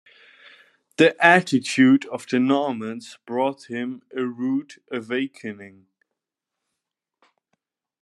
The 0.97 1.15
attitude 1.23 2.07
of 2.07 2.25
the 2.25 2.39
Normans 2.39 3.19
brought 3.27 3.65
him 3.69 4.01
a 4.17 4.25
rude 4.25 4.81
awakening. 4.91 5.85